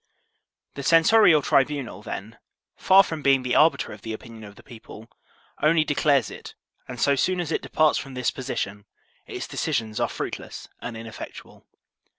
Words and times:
The 0.73 0.81
censorial 0.81 1.43
tribunal, 1.43 2.01
then, 2.01 2.39
far 2.75 3.03
from 3.03 3.21
being 3.21 3.43
the 3.43 3.53
arbiter 3.53 3.93
of 3.93 4.01
the 4.01 4.13
opinion 4.13 4.43
of 4.45 4.55
the 4.55 4.63
people, 4.63 5.07
only 5.61 5.83
declares 5.83 6.31
it, 6.31 6.55
and 6.87 6.99
so 6.99 7.15
soon 7.15 7.39
as 7.39 7.51
it 7.51 7.61
departs 7.61 7.99
from 7.99 8.15
this 8.15 8.31
position, 8.31 8.85
its 9.27 9.47
decisions 9.47 9.99
are 9.99 10.09
fruitless 10.09 10.67
and 10.79 10.97
ineffectual. 10.97 11.67